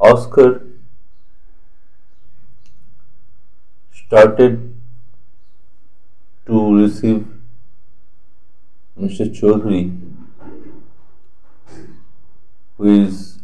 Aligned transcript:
Oscar 0.00 0.62
started 3.92 4.74
to 6.46 6.76
receive 6.76 7.26
Mr. 8.98 9.26
Chaudhary, 9.38 9.84
who 12.78 13.02
is 13.02 13.38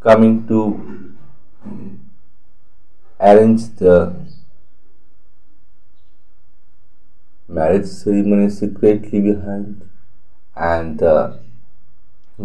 coming 0.00 0.46
to 0.46 1.14
arrange 3.20 3.68
the 3.82 4.14
marriage 7.48 7.86
ceremony 7.86 8.48
secretly 8.48 9.20
behind 9.20 9.88
and 10.56 10.98
the 11.00 11.38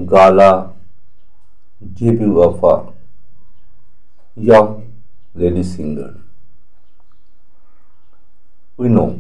gala 0.06 0.74
debut 1.94 2.42
of 2.42 2.64
a 2.64 2.97
young 4.38 4.94
lady 5.34 5.64
singer. 5.64 6.20
We 8.78 8.90
know 8.90 9.20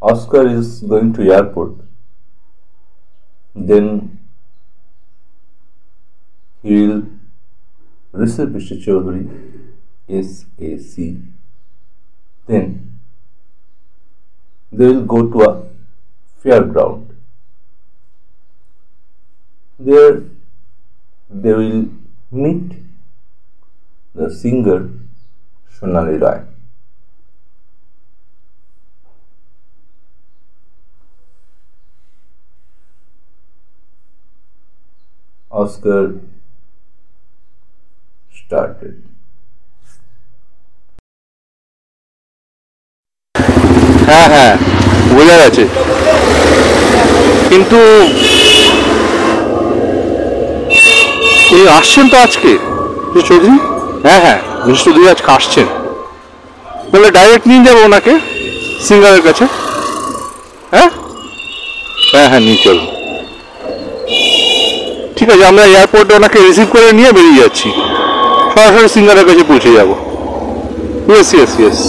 Oscar 0.00 0.46
is 0.46 0.80
going 0.80 1.12
to 1.14 1.32
airport, 1.32 1.74
then 3.54 4.20
he 6.62 6.86
will 6.86 7.02
receive 8.12 8.48
Mr. 8.48 8.76
Chaudhary 8.82 9.28
SAC. 10.08 11.16
Then 12.46 13.00
they 14.72 14.86
will 14.86 15.04
go 15.04 15.28
to 15.30 15.42
a 15.42 15.66
fairground. 16.42 17.14
There 19.78 20.22
they 21.42 21.52
will 21.52 21.88
meet 22.32 22.72
the 24.14 24.28
singer 24.30 24.90
Sonali 25.78 26.16
Rai. 26.16 26.40
Oscar 35.50 36.20
started. 38.40 38.96
হ্যাঁ 44.08 44.28
হ্যাঁ 44.34 44.54
বোঝা 45.14 45.36
গেছে 45.42 45.64
কিন্তু 47.50 47.78
উনি 51.55 51.63
আসছেন 51.79 52.05
তো 52.11 52.17
আজকে 52.25 52.51
mister 53.13 53.29
Chowdhury 53.29 53.57
হ্যাঁ 54.05 54.21
হ্যাঁ 54.25 54.39
মিস্টার 54.65 54.83
চৌধুরী 54.85 55.07
আজকে 55.13 55.29
আসছেন 55.37 55.67
তাহলে 56.89 57.09
ডাইরেক্ট 57.17 57.45
নিয়ে 57.49 57.63
যাবো 57.67 57.79
ওনাকে 57.87 58.13
সিঙ্গারের 58.87 59.23
কাছে 59.27 59.45
হ্যাঁ 60.73 60.89
হ্যাঁ 62.11 62.27
হ্যাঁ 62.29 62.41
নিয়ে 62.45 62.59
চলুন 62.65 62.87
ঠিক 65.17 65.27
আছে 65.33 65.43
আমরা 65.51 65.63
এয়ারপোর্টে 65.67 66.13
ওনাকে 66.19 66.37
রিসিভ 66.39 66.67
করে 66.75 66.87
নিয়ে 66.99 67.11
বেরিয়ে 67.17 67.39
যাচ্ছি 67.41 67.69
সরাসরি 68.53 68.89
সিঙ্গারের 68.95 69.25
কাছে 69.29 69.43
পৌঁছে 69.49 69.71
যাবো 69.77 69.95
yes 71.09 71.29
yes 71.35 71.53
yes 71.61 71.79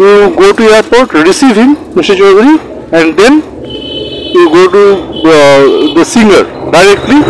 you 0.00 0.32
go 0.34 0.48
to 0.50 0.64
airport, 0.70 1.12
receive 1.12 1.56
him, 1.56 1.76
Mr. 1.92 2.16
Chaudhary, 2.16 2.56
and 2.90 3.08
then 3.20 3.34
you 4.32 4.48
go 4.48 4.64
to 4.66 4.84
uh, 4.96 5.60
the 5.92 6.04
singer 6.04 6.44
directly, 6.70 7.20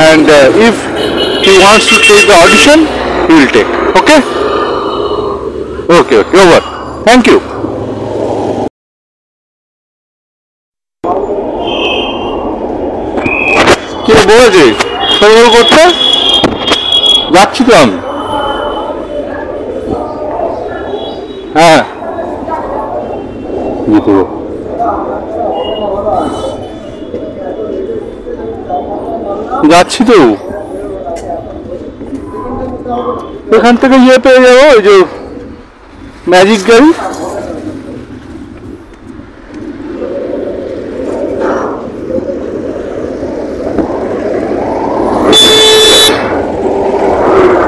and 0.00 0.30
uh, 0.30 0.66
if 0.68 0.76
he 1.44 1.52
wants 1.58 1.86
to 1.90 1.96
take 1.98 2.26
the 2.26 2.36
audition, 2.36 2.78
he 3.26 3.32
will 3.38 3.50
take. 3.50 3.70
Okay? 3.96 4.20
Okay, 5.90 6.18
okay, 6.18 6.38
over. 6.38 6.60
Thank 7.04 7.26
you. 7.26 7.38
কে 14.06 14.14
বলেছে 14.30 14.64
সরবরাহ 15.16 15.50
করতে 15.56 15.82
যাচ্ছি 17.34 17.62
তো 17.68 17.72
আমি 17.82 17.96
হ্যাঁ 21.56 21.82
ইয়ে 23.88 24.00
করবো 24.06 24.24
যাচ্ছি 29.72 30.00
তো 30.10 30.18
এখান 33.56 33.74
থেকে 33.82 33.96
ইয়ে 33.98 34.18
পেয়ে 34.24 34.40
যাবো 34.44 34.64
ওই 34.70 34.82
যে 34.86 34.94
ম্যাজিক 36.30 36.60
গাড়ি 36.68 36.90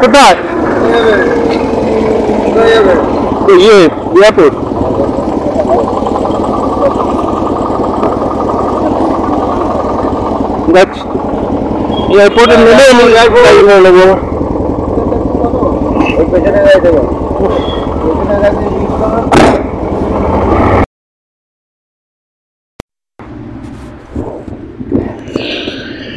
কোথায় 0.03 0.37
ওই 3.45 3.57
ইয়ে 3.59 3.79
এয়ারপোর্ট 4.17 4.55
যাচ্ছি 10.75 11.03
এয়ারপোর্টে 12.13 12.57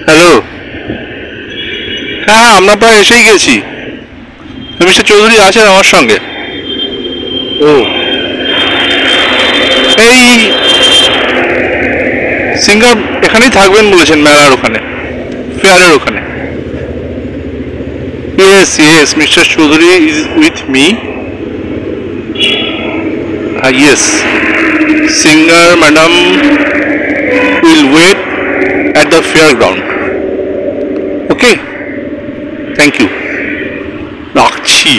হ্যালো। 0.06 0.40
হ্যাঁ 2.26 2.38
হ্যাঁ 2.38 2.56
আমরা 2.56 2.76
প্রায় 2.76 3.00
এসেই 3.00 3.24
গেছি। 3.24 3.60
মিস্টার 4.84 5.04
চৌধুরী 5.04 5.38
আছেন 5.38 5.62
আমার 5.62 5.84
সঙ্গে? 5.84 6.18
ও। 7.60 7.72
এই 9.98 10.50
সিঙ্গার 12.56 12.96
এখানেই 13.22 13.50
থাকবেন 13.50 13.90
বলেছেন 13.90 14.18
মেলার 14.18 14.52
ওখানে, 14.52 14.78
ফেয়ারের 15.62 15.92
ওখানে। 15.92 16.29
yes 18.39 18.71
yes 18.85 19.09
mister 19.21 19.43
Chowdhury 19.53 19.87
is 20.09 20.19
with 20.39 20.57
me 20.73 20.85
yes 23.75 24.03
singer 25.21 25.69
madam 25.83 26.11
will 27.65 27.83
wait 27.93 28.19
at 28.95 29.07
the 29.13 29.21
fair 29.31 29.51
ground 29.59 29.83
okay 31.33 31.51
thank 32.75 32.93
you 32.99 33.07
রাখছি 34.37 34.93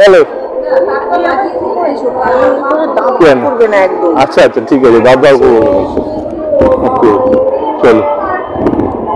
হ্যালো 0.00 0.22
কেন 3.20 3.38
আচ্ছা 4.22 4.40
আচ্ছা 4.46 4.60
ঠিক 4.68 4.80
আছে 4.86 5.00
দাব 5.06 5.18
দাব 5.22 5.36
ওকে 6.86 7.12
চলো 7.80 8.02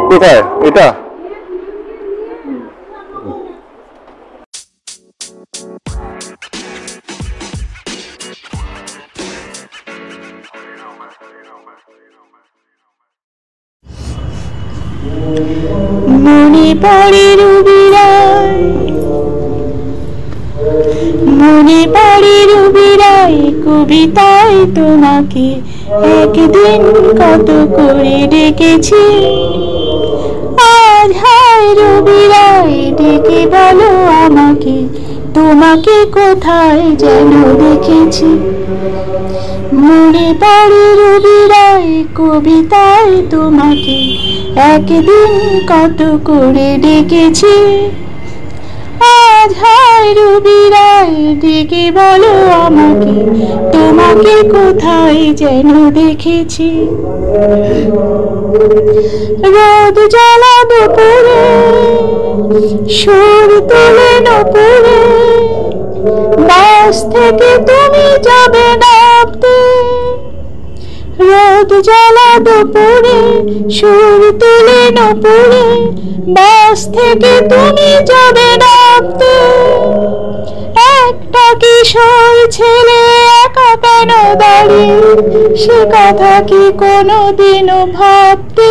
কোথায় 0.09 0.43
এটা 0.69 0.87
মনে 16.25 16.67
পড়ে 16.83 17.27
রুবিরায় 17.39 18.14
মনে 21.56 21.82
পড়ে 21.96 22.38
রুবিরায়, 22.50 23.40
কবিতায় 23.66 24.56
তোমাকে 24.78 25.48
একদিন 26.22 26.82
কত 27.20 27.50
করে 27.78 28.18
ডেকেছি। 28.32 29.04
আজ 30.78 31.10
হায় 31.22 31.68
রবিরায়, 31.80 32.76
ডেকে 33.00 33.42
বলো 33.54 33.92
আমাকে, 34.26 34.78
তোমাকে 35.34 35.96
কোথায় 36.18 36.84
যেন 37.02 37.32
দেখেছি। 37.62 38.30
মনে 39.84 40.28
পড়ে 40.42 40.86
রবিরায়, 41.00 41.92
কবিতায় 42.16 43.14
তোমাকে 43.32 43.98
একদিন 44.74 45.32
কত 45.72 46.00
করে 46.30 46.70
ডেকেছি। 46.84 47.56
আজ 49.02 49.36
আজ 49.46 49.52
হায় 49.64 50.10
রবি 50.20 50.60
রায় 50.76 51.16
ডেকে 51.42 51.86
বলো 51.98 52.34
আমাকে, 52.66 53.16
তোমাকে 53.74 54.36
কোথায় 54.54 55.22
যেন 55.42 55.70
দেখেছি। 56.00 56.70
রোদ 59.56 59.98
জ্বালা 60.14 60.56
দুপুরে, 60.70 61.46
সুর 63.00 63.50
তুলে 63.70 64.12
নপুরে, 64.26 65.00
বাস 66.48 66.96
থেকে 67.14 67.52
তুমি 67.68 68.06
যাবে 68.28 68.66
নামতে। 68.82 69.58
রোদ 71.66 71.74
জ্বালা 71.88 72.30
দুপুরে, 72.46 73.20
সুর 73.78 74.22
তুলে 74.42 74.82
নপুরে, 74.98 75.66
বাস 76.36 76.80
থেকে 76.96 77.34
তুমি 77.52 77.90
যাবে 78.10 78.50
নামতে। 78.64 79.36
একটা 80.98 81.46
কিশোর 81.62 82.36
ছেলে 82.56 83.00
একা 83.44 83.72
কেন 83.84 84.12
দাঁড়িয়ে 84.42 85.00
সে 85.62 85.78
কথা 85.94 86.34
কি 86.50 86.64
কোনো 86.82 87.20
কোনোদিনও 87.28 87.80
ভাবতে? 87.98 88.70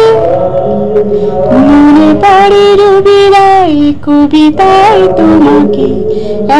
মনে 1.65 2.11
পড়ে 2.23 2.67
রবি 2.81 3.21
রায় 3.35 3.79
কবিতায় 4.07 5.03
তোমাকে 5.19 5.89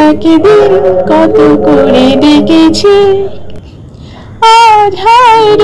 একদিন 0.05 0.71
কত 1.09 1.37
করে 1.65 2.05
ডেকেছি। 2.21 2.95
হায় 4.93 5.57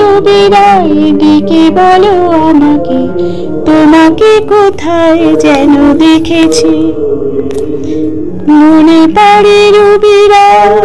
রায় 0.48 1.12
ডেকে 1.12 1.70
বলো 1.70 2.30
আমাকে 2.30 3.00
তোমাকে 3.66 4.40
কোথায় 4.48 5.36
যেন 5.36 5.94
দেখেছি? 5.98 6.92
মনে 8.48 9.06
পড়ে 9.14 9.70
রবি 9.70 10.28
রায়। 10.28 10.76